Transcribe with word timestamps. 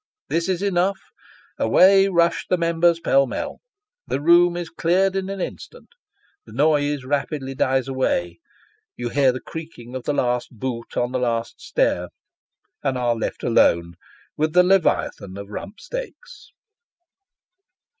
This 0.29 0.49
is 0.49 0.63
enough; 0.63 0.97
away 1.59 2.07
rush 2.07 2.47
the 2.49 2.57
members 2.57 2.99
pell 2.99 3.27
mell. 3.27 3.59
The 4.07 4.19
room 4.19 4.57
is 4.57 4.71
cleared 4.71 5.15
in 5.15 5.29
an 5.29 5.39
instant; 5.39 5.89
the 6.43 6.53
noise 6.53 7.03
rapidly 7.05 7.53
dies 7.53 7.87
away; 7.87 8.39
you 8.97 9.09
hear 9.09 9.31
the 9.31 9.39
creaking 9.39 9.93
of 9.95 10.05
the 10.05 10.13
last 10.13 10.57
boot 10.57 10.97
on 10.97 11.11
the 11.11 11.19
last 11.19 11.61
stair, 11.61 12.07
and 12.81 12.97
are 12.97 13.13
left 13.15 13.43
alone 13.43 13.93
with 14.35 14.53
the 14.53 14.63
leviathan 14.63 15.37
of 15.37 15.49
rump 15.49 15.79
steaks. 15.79 16.49